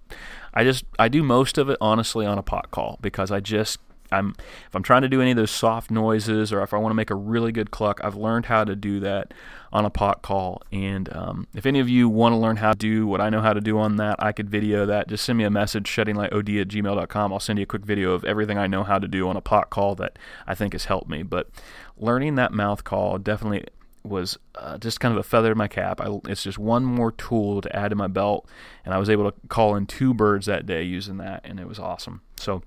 [0.54, 3.78] I just, I do most of it honestly on a pot call because I just
[4.12, 6.90] I'm if I'm trying to do any of those soft noises or if I want
[6.90, 9.32] to make a really good cluck, I've learned how to do that
[9.72, 10.62] on a pot call.
[10.72, 13.40] And um, if any of you want to learn how to do what I know
[13.40, 15.08] how to do on that, I could video that.
[15.08, 17.32] Just send me a message, sheddinglightpod at gmail.com.
[17.32, 19.40] I'll send you a quick video of everything I know how to do on a
[19.40, 21.22] pot call that I think has helped me.
[21.22, 21.48] But
[21.96, 23.64] learning that mouth call definitely
[24.02, 26.00] was uh, just kind of a feather in my cap.
[26.00, 28.48] I, it's just one more tool to add to my belt,
[28.84, 31.68] and I was able to call in two birds that day using that, and it
[31.68, 32.22] was awesome.
[32.36, 32.62] So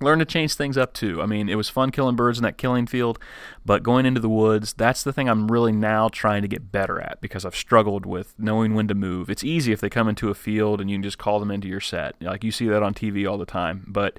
[0.00, 1.20] learn to change things up too.
[1.20, 3.18] I mean, it was fun killing birds in that killing field,
[3.64, 7.00] but going into the woods, that's the thing I'm really now trying to get better
[7.00, 9.28] at because I've struggled with knowing when to move.
[9.28, 11.68] It's easy if they come into a field and you can just call them into
[11.68, 12.14] your set.
[12.20, 14.18] Like you see that on TV all the time, but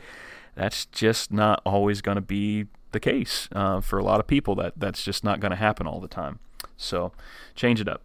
[0.56, 4.56] that's just not always going to be the case uh, for a lot of people.
[4.56, 6.39] That that's just not going to happen all the time.
[6.78, 7.12] So,
[7.56, 8.04] change it up.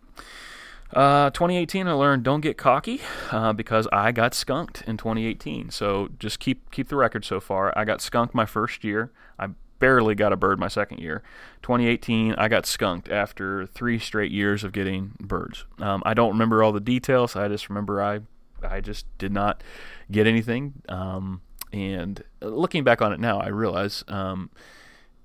[0.93, 5.71] Uh, 2018, I learned don't get cocky uh, because I got skunked in 2018.
[5.71, 7.77] So just keep keep the record so far.
[7.77, 9.11] I got skunked my first year.
[9.39, 11.23] I barely got a bird my second year.
[11.63, 15.65] 2018, I got skunked after three straight years of getting birds.
[15.79, 17.37] Um, I don't remember all the details.
[17.37, 18.21] I just remember I
[18.63, 19.63] I just did not
[20.11, 20.83] get anything.
[20.89, 24.05] Um, and looking back on it now, I realize.
[24.09, 24.51] Um,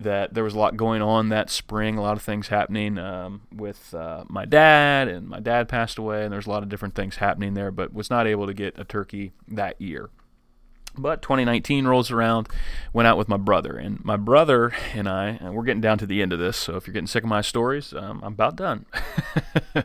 [0.04, 3.42] that there was a lot going on that spring, a lot of things happening um,
[3.54, 6.96] with uh, my dad, and my dad passed away, and there's a lot of different
[6.96, 10.10] things happening there, but was not able to get a turkey that year.
[10.98, 12.50] But 2019 rolls around,
[12.92, 16.06] went out with my brother, and my brother and I, and we're getting down to
[16.06, 18.58] the end of this, so if you're getting sick of my stories, um, I'm about
[18.58, 18.86] done.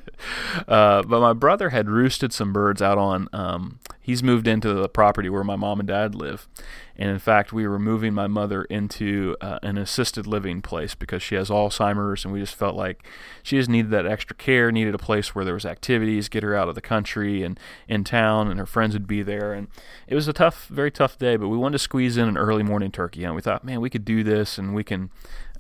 [0.67, 4.89] uh, but my brother had roosted some birds out on, um, he's moved into the
[4.89, 6.47] property where my mom and dad live,
[6.95, 11.25] and in fact, we were moving my mother into uh, an assisted living place because
[11.25, 13.05] she has Alzheimer's, and we just felt like
[13.43, 16.55] she just needed that extra care, needed a place where there was activities, get her
[16.55, 19.53] out of the country and in town, and her friends would be there.
[19.53, 19.67] And
[20.07, 22.63] it was a tough, very tough day, but we wanted to squeeze in an early
[22.63, 25.11] morning turkey, and we thought, man, we could do this, and we can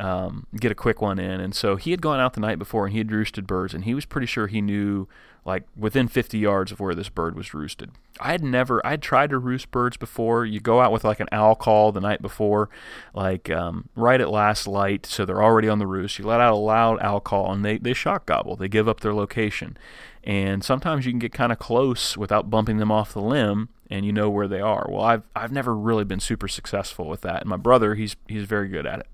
[0.00, 1.40] um, get a quick one in.
[1.40, 3.84] And so he had gone out the night before, and he had roosted birds, and
[3.84, 5.08] he was pretty sure he knew
[5.46, 7.92] like within 50 yards of where this bird was roosted.
[8.18, 10.44] I had never, I had tried to roost birds before.
[10.44, 12.68] You go out with like an owl call the night before,
[13.14, 16.18] like um, right at last light, so they're already on the roost.
[16.18, 18.56] You let out a loud owl call, and they, they shock gobble.
[18.56, 19.76] They give up their location.
[20.24, 24.04] And sometimes you can get kind of close without bumping them off the limb, and
[24.04, 24.88] you know where they are.
[24.90, 27.42] Well, I've, I've never really been super successful with that.
[27.42, 29.06] And my brother, he's, he's very good at it.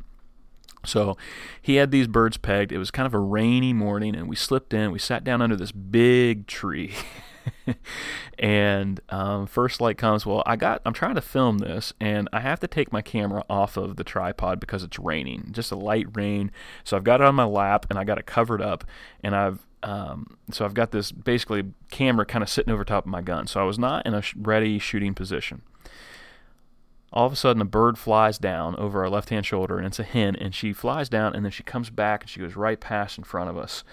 [0.84, 1.16] So
[1.60, 2.72] he had these birds pegged.
[2.72, 4.90] It was kind of a rainy morning, and we slipped in.
[4.90, 6.94] We sat down under this big tree.
[8.38, 10.26] and um, first light comes.
[10.26, 10.82] Well, I got.
[10.84, 14.04] I'm trying to film this, and I have to take my camera off of the
[14.04, 16.50] tripod because it's raining, just a light rain.
[16.84, 18.84] So I've got it on my lap, and I got it covered up,
[19.22, 19.66] and I've.
[19.84, 23.48] Um, so I've got this basically camera kind of sitting over top of my gun.
[23.48, 25.62] So I was not in a ready shooting position
[27.12, 29.98] all of a sudden a bird flies down over our left hand shoulder and it's
[29.98, 32.80] a hen and she flies down and then she comes back and she goes right
[32.80, 33.84] past in front of us.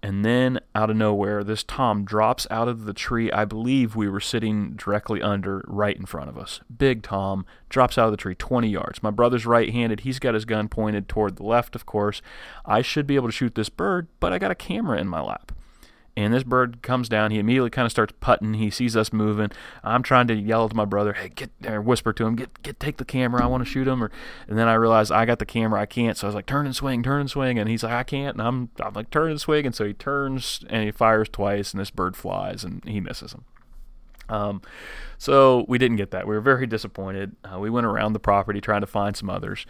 [0.00, 4.08] And then out of nowhere this tom drops out of the tree i believe we
[4.08, 6.60] were sitting directly under right in front of us.
[6.76, 9.02] Big tom drops out of the tree 20 yards.
[9.02, 12.22] My brother's right handed he's got his gun pointed toward the left of course.
[12.64, 15.20] I should be able to shoot this bird but i got a camera in my
[15.20, 15.52] lap
[16.18, 17.30] And this bird comes down.
[17.30, 18.54] He immediately kind of starts putting.
[18.54, 19.52] He sees us moving.
[19.84, 22.80] I'm trying to yell to my brother, "Hey, get there!" Whisper to him, "Get, get,
[22.80, 23.40] take the camera.
[23.40, 24.10] I want to shoot him." Or,
[24.48, 25.80] and then I realize I got the camera.
[25.80, 26.16] I can't.
[26.16, 28.36] So I was like, "Turn and swing, turn and swing." And he's like, "I can't."
[28.36, 31.72] And I'm, I'm like, "Turn and swing." And so he turns and he fires twice,
[31.72, 33.44] and this bird flies and he misses him.
[34.28, 34.60] Um,
[35.18, 36.26] so we didn't get that.
[36.26, 37.36] We were very disappointed.
[37.44, 39.66] Uh, we went around the property trying to find some others,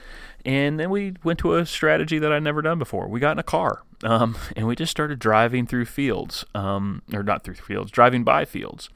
[0.46, 3.06] and then we went to a strategy that I'd never done before.
[3.06, 7.22] We got in a car, um, and we just started driving through fields, um, or
[7.22, 8.88] not through fields, driving by fields.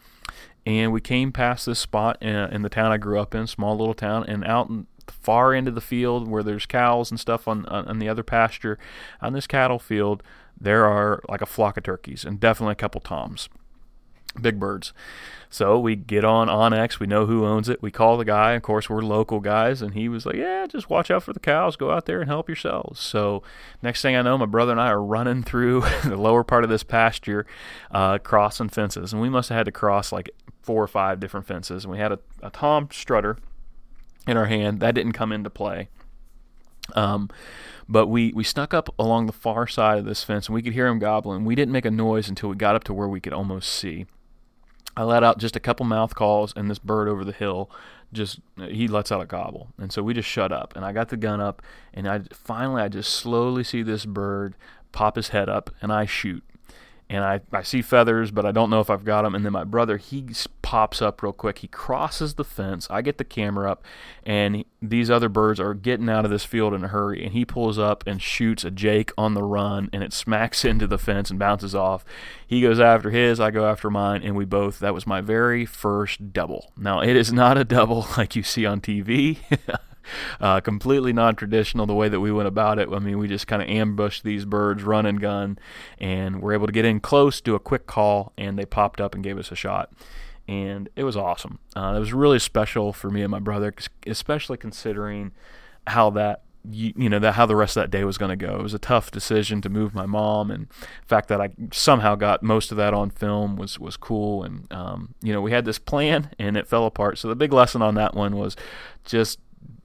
[0.64, 3.76] And we came past this spot in, in the town I grew up in, small
[3.76, 7.18] little town, and out in the far end of the field where there's cows and
[7.18, 8.78] stuff on, on, on the other pasture,
[9.20, 10.22] on this cattle field,
[10.60, 13.48] there are like a flock of turkeys and definitely a couple toms
[14.40, 14.92] big birds.
[15.50, 16.98] So we get on onX.
[16.98, 17.82] We know who owns it.
[17.82, 18.52] We call the guy.
[18.52, 21.40] Of course, we're local guys, and he was like, "Yeah, just watch out for the
[21.40, 21.76] cows.
[21.76, 23.42] Go out there and help yourselves." So
[23.82, 26.70] next thing I know, my brother and I are running through the lower part of
[26.70, 27.46] this pasture,
[27.90, 30.30] uh, crossing fences, and we must have had to cross like
[30.62, 31.84] four or five different fences.
[31.84, 33.36] And we had a, a tom strutter
[34.26, 34.80] in our hand.
[34.80, 35.88] That didn't come into play.
[36.94, 37.28] Um,
[37.88, 40.72] but we, we snuck up along the far side of this fence and we could
[40.72, 41.44] hear him gobbling.
[41.44, 44.06] We didn't make a noise until we got up to where we could almost see.
[44.96, 47.70] I let out just a couple mouth calls, and this bird over the hill
[48.12, 50.74] just he lets out a gobble, and so we just shut up.
[50.76, 51.62] And I got the gun up,
[51.94, 54.54] and I finally I just slowly see this bird
[54.92, 56.44] pop his head up, and I shoot
[57.12, 59.34] and I, I see feathers, but I don't know if I've got them.
[59.34, 60.24] And then my brother, he
[60.62, 61.58] pops up real quick.
[61.58, 62.86] He crosses the fence.
[62.88, 63.84] I get the camera up,
[64.24, 67.22] and these other birds are getting out of this field in a hurry.
[67.22, 70.86] And he pulls up and shoots a Jake on the run, and it smacks into
[70.86, 72.02] the fence and bounces off.
[72.46, 75.66] He goes after his, I go after mine, and we both, that was my very
[75.66, 76.72] first double.
[76.78, 79.38] Now, it is not a double like you see on TV.
[80.40, 82.88] uh, completely non-traditional the way that we went about it.
[82.92, 85.58] I mean, we just kind of ambushed these birds, run and gun,
[85.98, 89.14] and we're able to get in close, do a quick call, and they popped up
[89.14, 89.92] and gave us a shot.
[90.48, 91.60] And it was awesome.
[91.76, 93.72] Uh, it was really special for me and my brother,
[94.06, 95.32] especially considering
[95.86, 98.36] how that you, you, know that how the rest of that day was going to
[98.36, 98.56] go.
[98.56, 102.14] It was a tough decision to move my mom, and the fact that I somehow
[102.14, 104.44] got most of that on film was was cool.
[104.44, 107.18] And um, you know we had this plan, and it fell apart.
[107.18, 108.56] So the big lesson on that one was
[109.04, 109.38] just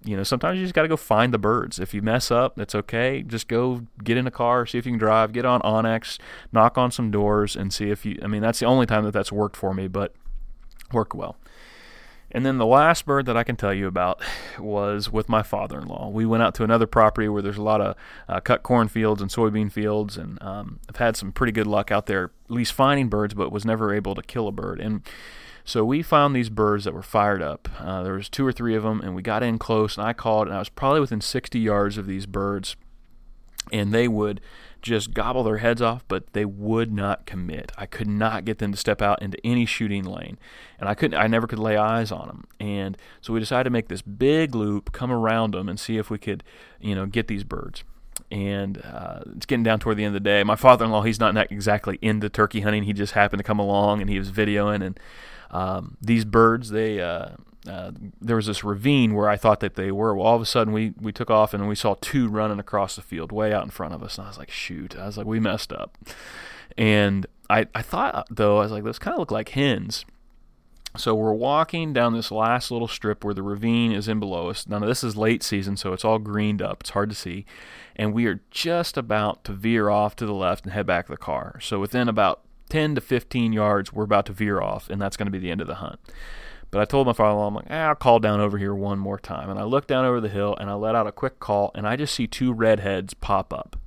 [0.07, 1.79] you know, sometimes you just got to go find the birds.
[1.79, 3.23] If you mess up, that's okay.
[3.23, 6.17] Just go get in a car, see if you can drive, get on onX,
[6.53, 8.17] knock on some doors, and see if you.
[8.23, 10.13] I mean, that's the only time that that's worked for me, but
[10.93, 11.35] worked well.
[12.31, 14.21] And then the last bird that I can tell you about
[14.59, 16.09] was with my father in law.
[16.09, 17.95] We went out to another property where there's a lot of
[18.27, 21.91] uh, cut corn fields and soybean fields, and um, I've had some pretty good luck
[21.91, 24.79] out there, at least finding birds, but was never able to kill a bird.
[24.79, 25.01] And
[25.67, 27.67] so we found these birds that were fired up.
[27.77, 30.13] Uh, there was two or three of them, and we got in close, and I
[30.13, 32.77] called, and I was probably within 60 yards of these birds,
[33.69, 34.39] and they would
[34.81, 37.73] just gobble their heads off, but they would not commit.
[37.77, 40.39] I could not get them to step out into any shooting lane,
[40.79, 41.19] and I couldn't.
[41.19, 42.47] I never could lay eyes on them.
[42.61, 46.09] And so we decided to make this big loop, come around them, and see if
[46.09, 46.45] we could,
[46.79, 47.83] you know, get these birds
[48.31, 50.43] and uh, it's getting down toward the end of the day.
[50.43, 52.83] My father-in-law, he's not exactly into turkey hunting.
[52.83, 54.99] He just happened to come along and he was videoing, and
[55.51, 57.29] um, these birds, they uh,
[57.67, 60.15] uh, there was this ravine where I thought that they were.
[60.15, 62.95] Well, all of a sudden we we took off and we saw two running across
[62.95, 64.97] the field, way out in front of us, and I was like, shoot!
[64.97, 65.97] I was like, we messed up.
[66.77, 70.05] And I I thought though I was like, those kind of look like hens.
[70.95, 74.67] So we're walking down this last little strip where the ravine is in below us.
[74.67, 76.81] Now this is late season, so it's all greened up.
[76.81, 77.45] It's hard to see,
[77.95, 81.11] and we are just about to veer off to the left and head back to
[81.11, 81.59] the car.
[81.61, 85.27] So within about 10 to 15 yards, we're about to veer off, and that's going
[85.27, 85.99] to be the end of the hunt.
[86.69, 89.19] But I told my father-in-law, I'm like, eh, I'll call down over here one more
[89.19, 89.49] time.
[89.49, 91.87] And I look down over the hill, and I let out a quick call, and
[91.87, 93.77] I just see two redheads pop up.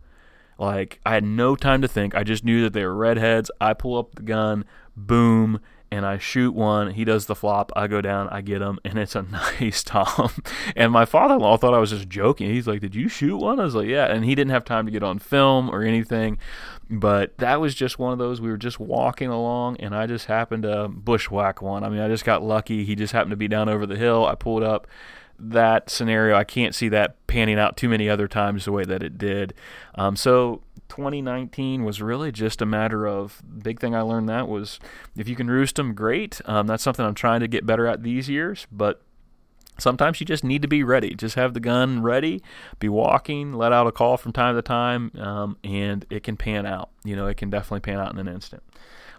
[0.59, 2.14] Like, I had no time to think.
[2.14, 3.51] I just knew that they were redheads.
[3.61, 4.64] I pull up the gun,
[4.97, 5.61] boom,
[5.92, 6.92] and I shoot one.
[6.92, 7.72] He does the flop.
[7.74, 8.29] I go down.
[8.29, 9.22] I get him, and it's a
[9.61, 10.31] nice tom.
[10.76, 12.50] and my father-in-law thought I was just joking.
[12.50, 14.87] He's like, "Did you shoot one?" I was like, "Yeah." And he didn't have time
[14.87, 16.38] to get on film or anything,
[16.88, 18.40] but that was just one of those.
[18.40, 21.83] We were just walking along, and I just happened to bushwhack one.
[21.85, 22.85] I mean, I just got lucky.
[22.85, 24.26] He just happened to be down over the hill.
[24.26, 24.87] I pulled up.
[25.42, 29.03] That scenario, I can't see that panning out too many other times the way that
[29.03, 29.55] it did.
[29.94, 34.79] Um, so 2019 was really just a matter of big thing I learned that was
[35.16, 36.40] if you can roost them, great.
[36.44, 39.00] Um, that's something I'm trying to get better at these years, but
[39.79, 41.14] sometimes you just need to be ready.
[41.14, 42.42] Just have the gun ready,
[42.79, 46.66] be walking, let out a call from time to time, um, and it can pan
[46.66, 46.90] out.
[47.05, 48.62] You know, it can definitely pan out in an instant.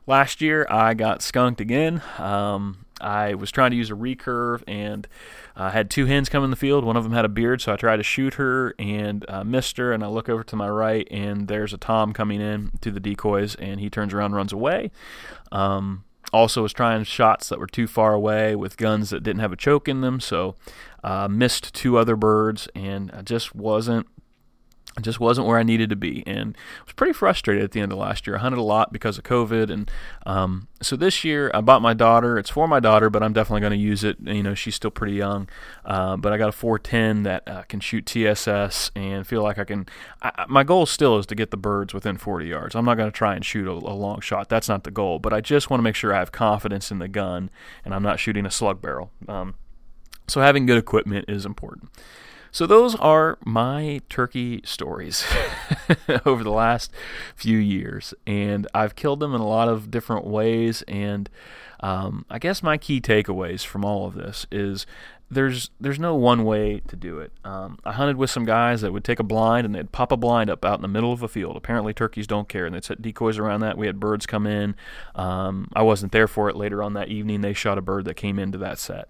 [0.07, 2.01] Last year I got skunked again.
[2.17, 5.07] Um, I was trying to use a recurve and
[5.55, 6.85] I uh, had two hens come in the field.
[6.85, 9.77] One of them had a beard, so I tried to shoot her and uh, missed
[9.77, 9.91] her.
[9.91, 12.99] And I look over to my right, and there's a tom coming in to the
[12.99, 14.91] decoys, and he turns around, runs away.
[15.51, 19.51] Um, also was trying shots that were too far away with guns that didn't have
[19.51, 20.55] a choke in them, so
[21.03, 24.07] uh, missed two other birds, and I just wasn't
[24.97, 27.93] I just wasn't where I needed to be, and was pretty frustrated at the end
[27.93, 28.35] of last year.
[28.35, 29.89] I hunted a lot because of COVID, and
[30.25, 32.37] um, so this year I bought my daughter.
[32.37, 34.17] It's for my daughter, but I'm definitely going to use it.
[34.19, 35.47] You know, she's still pretty young,
[35.85, 39.63] uh, but I got a 410 that uh, can shoot TSS and feel like I
[39.63, 39.85] can.
[40.21, 42.75] I, my goal still is to get the birds within 40 yards.
[42.75, 44.49] I'm not going to try and shoot a, a, long shot.
[44.49, 46.99] That's not the goal, but I just want to make sure I have confidence in
[46.99, 47.49] the gun
[47.85, 49.11] and I'm not shooting a slug barrel.
[49.29, 49.55] Um,
[50.27, 51.89] so having good equipment is important.
[52.51, 55.25] So those are my turkey stories
[56.25, 56.91] over the last
[57.35, 60.81] few years, and I've killed them in a lot of different ways.
[60.83, 61.29] And
[61.79, 64.85] um, I guess my key takeaways from all of this is
[65.31, 67.31] there's there's no one way to do it.
[67.45, 70.17] Um, I hunted with some guys that would take a blind and they'd pop a
[70.17, 71.55] blind up out in the middle of a field.
[71.55, 73.77] Apparently turkeys don't care, and they'd set decoys around that.
[73.77, 74.75] We had birds come in.
[75.15, 76.57] Um, I wasn't there for it.
[76.57, 79.07] Later on that evening, they shot a bird that came into that set.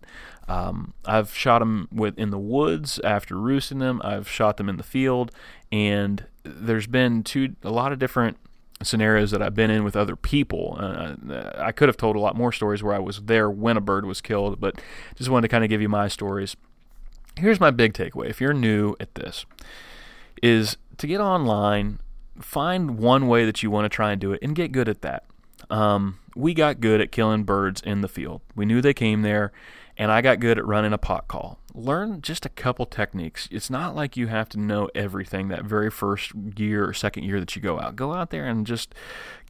[0.52, 4.02] Um, I've shot them with in the woods after roosting them.
[4.04, 5.32] I've shot them in the field,
[5.72, 8.36] and there's been two a lot of different
[8.84, 10.76] scenarios that I've been in with other people.
[10.78, 11.16] Uh,
[11.58, 14.06] I could have told a lot more stories where I was there when a bird
[14.06, 14.82] was killed, but
[15.16, 16.58] just wanted to kind of give you my stories.
[17.38, 19.46] Here's my big takeaway: if you're new at this,
[20.44, 22.00] is to get online,
[22.42, 25.02] find one way that you want to try and do it, and get good at
[25.02, 25.24] that.
[25.70, 28.42] Um, we got good at killing birds in the field.
[28.54, 29.54] We knew they came there
[30.02, 31.60] and I got good at running a pot call.
[31.76, 33.48] Learn just a couple techniques.
[33.52, 37.40] It's not like you have to know everything that very first year or second year
[37.40, 37.96] that you go out.
[37.96, 38.96] Go out there and just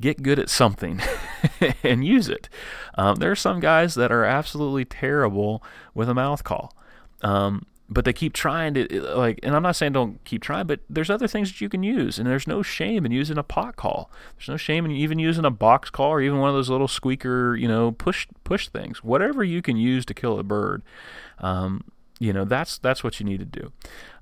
[0.01, 0.99] get good at something
[1.83, 2.49] and use it.
[2.95, 6.75] Um, there are some guys that are absolutely terrible with a mouth call.
[7.21, 10.79] Um, but they keep trying to like and i'm not saying don't keep trying but
[10.89, 13.75] there's other things that you can use and there's no shame in using a pot
[13.75, 14.09] call.
[14.37, 16.87] There's no shame in even using a box call or even one of those little
[16.87, 19.03] squeaker you know push push things.
[19.03, 20.83] Whatever you can use to kill a bird
[21.39, 21.83] um,
[22.19, 23.71] you know that's that's what you need to do.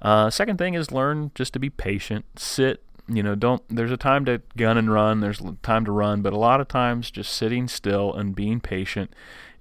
[0.01, 3.97] Uh, second thing is learn just to be patient sit you know don't there's a
[3.97, 7.33] time to gun and run there's time to run but a lot of times just
[7.33, 9.11] sitting still and being patient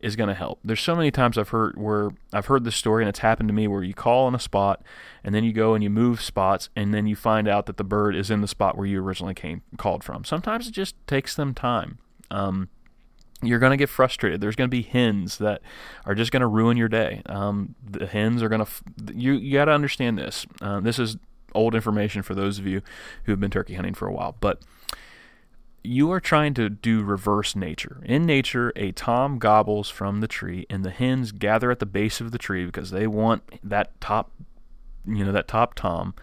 [0.00, 0.60] is going to help.
[0.64, 3.52] There's so many times I've heard where I've heard this story and it's happened to
[3.52, 4.82] me where you call on a spot
[5.24, 7.84] and then you go and you move spots and then you find out that the
[7.84, 10.24] bird is in the spot where you originally came called from.
[10.24, 11.98] Sometimes it just takes them time.
[12.30, 12.68] Um,
[13.42, 14.40] you're going to get frustrated.
[14.40, 15.62] There's going to be hens that
[16.04, 17.22] are just going to ruin your day.
[17.26, 18.66] Um, the hens are going to.
[18.66, 18.82] F-
[19.14, 20.44] you you got to understand this.
[20.60, 21.16] Uh, this is
[21.54, 22.82] old information for those of you
[23.24, 24.62] who have been turkey hunting for a while, but
[25.84, 28.02] you are trying to do reverse nature.
[28.04, 32.20] In nature, a tom gobbles from the tree, and the hens gather at the base
[32.20, 34.30] of the tree because they want that top,
[35.06, 36.14] you know, that top tom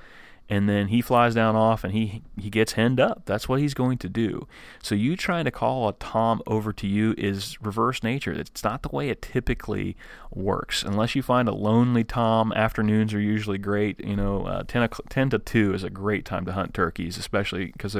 [0.47, 3.23] and then he flies down off and he he gets henned up.
[3.25, 4.47] That's what he's going to do.
[4.81, 8.31] So you trying to call a tom over to you is reverse nature.
[8.31, 9.97] It's not the way it typically
[10.31, 10.83] works.
[10.83, 13.99] Unless you find a lonely tom, afternoons are usually great.
[13.99, 17.65] You know, uh, 10, 10 to 2 is a great time to hunt turkeys, especially
[17.67, 17.97] because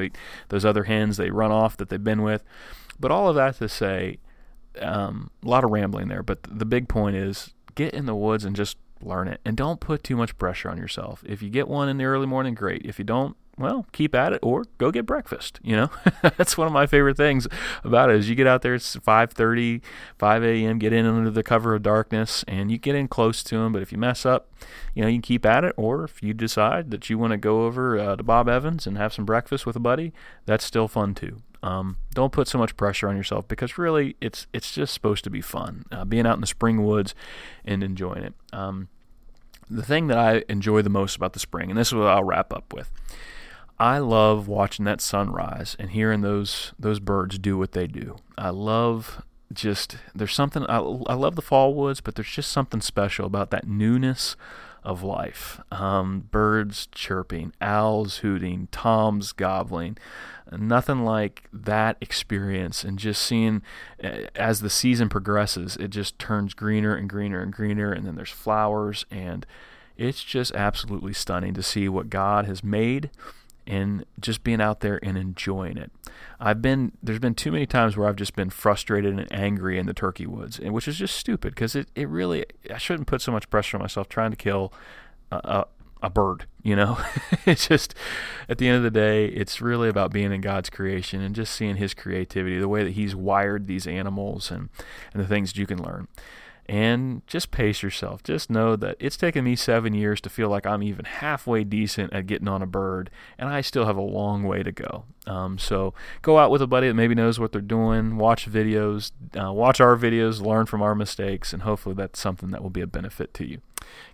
[0.49, 2.43] those other hens, they run off that they've been with.
[2.99, 4.19] But all of that to say,
[4.79, 8.45] um, a lot of rambling there, but the big point is get in the woods
[8.45, 11.23] and just learn it and don't put too much pressure on yourself.
[11.25, 12.81] If you get one in the early morning, great.
[12.83, 15.59] If you don't, well, keep at it or go get breakfast.
[15.63, 15.89] You know,
[16.37, 17.47] that's one of my favorite things
[17.83, 19.81] about it is you get out there, it's 5.30,
[20.17, 23.57] 5 a.m., get in under the cover of darkness and you get in close to
[23.57, 23.71] them.
[23.71, 24.51] But if you mess up,
[24.93, 25.73] you know, you can keep at it.
[25.77, 28.97] Or if you decide that you want to go over uh, to Bob Evans and
[28.97, 30.11] have some breakfast with a buddy,
[30.45, 31.41] that's still fun too.
[31.63, 35.31] Um, don't put so much pressure on yourself because really it's it's just supposed to
[35.31, 35.85] be fun.
[35.91, 37.15] Uh, being out in the spring woods
[37.65, 38.33] and enjoying it.
[38.53, 38.89] Um,
[39.69, 42.23] the thing that I enjoy the most about the spring, and this is what I'll
[42.23, 42.91] wrap up with.
[43.77, 48.17] I love watching that sunrise and hearing those those birds do what they do.
[48.37, 52.81] I love just there's something I, I love the fall woods, but there's just something
[52.81, 54.35] special about that newness
[54.83, 55.59] of life.
[55.71, 59.97] Um, birds chirping, owls hooting, toms gobbling.
[60.51, 63.61] Nothing like that experience, and just seeing
[63.99, 68.15] eh, as the season progresses, it just turns greener and greener and greener, and then
[68.15, 69.45] there's flowers, and
[69.97, 73.09] it's just absolutely stunning to see what God has made
[73.67, 75.91] and just being out there and enjoying it.
[76.39, 79.85] I've been there's been too many times where I've just been frustrated and angry in
[79.85, 83.21] the turkey woods, and which is just stupid because it, it really I shouldn't put
[83.21, 84.71] so much pressure on myself trying to kill
[85.31, 85.65] a,
[86.01, 86.45] a bird.
[86.63, 86.97] You know,
[87.45, 87.93] it's just
[88.49, 91.53] at the end of the day, it's really about being in God's creation and just
[91.53, 94.69] seeing His creativity, the way that He's wired these animals, and
[95.13, 96.07] and the things that you can learn
[96.67, 98.23] and just pace yourself.
[98.23, 102.11] Just know that it's taken me seven years to feel like I'm even halfway decent
[102.11, 105.05] at getting on a bird, and I still have a long way to go.
[105.27, 109.11] Um, so go out with a buddy that maybe knows what they're doing, watch videos,
[109.39, 112.81] uh, watch our videos, learn from our mistakes, and hopefully that's something that will be
[112.81, 113.61] a benefit to you.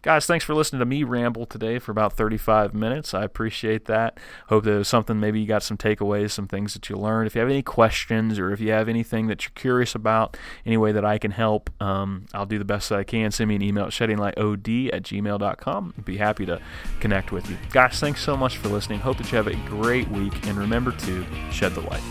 [0.02, 3.14] Guys, thanks for listening to me ramble today for about 35 minutes.
[3.14, 4.18] I appreciate that.
[4.48, 7.28] Hope that was something, maybe you got some takeaways, some things that you learned.
[7.28, 10.78] If you have any questions or if you have anything that you're curious about, any
[10.78, 13.32] way that I can help, um, I'll do the best that I can.
[13.32, 15.94] Send me an email at sheddinglightpod at gmail.com.
[15.98, 16.60] I'd be happy to
[17.00, 17.58] connect with you.
[17.72, 19.00] Guys, thanks so much for listening.
[19.00, 22.02] Hope that you have a great week, and remember to shed the light.